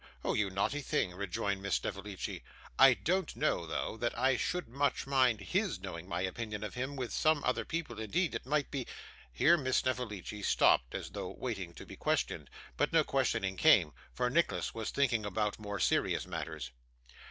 'Oh 0.23 0.33
you 0.33 0.49
naughty 0.49 0.81
thing!' 0.81 1.13
rejoined 1.13 1.61
Miss 1.61 1.75
Snevellicci. 1.75 2.43
'I 2.79 2.93
don't 2.95 3.35
know 3.35 3.67
though, 3.67 3.97
that 3.97 4.17
I 4.17 4.35
should 4.35 4.67
much 4.67 5.05
mind 5.05 5.39
HIS 5.41 5.79
knowing 5.79 6.09
my 6.09 6.21
opinion 6.21 6.63
of 6.63 6.73
him; 6.73 6.95
with 6.95 7.13
some 7.13 7.43
other 7.43 7.63
people, 7.63 7.99
indeed, 7.99 8.33
it 8.33 8.47
might 8.47 8.71
be' 8.71 8.87
Here 9.31 9.57
Miss 9.57 9.77
Snevellicci 9.77 10.41
stopped, 10.41 10.95
as 10.95 11.11
though 11.11 11.29
waiting 11.29 11.75
to 11.75 11.85
be 11.85 11.95
questioned, 11.97 12.49
but 12.77 12.91
no 12.91 13.03
questioning 13.03 13.57
came, 13.57 13.93
for 14.11 14.27
Nicholas 14.31 14.73
was 14.73 14.89
thinking 14.89 15.23
about 15.23 15.59
more 15.59 15.79
serious 15.79 16.25
matters. 16.25 16.71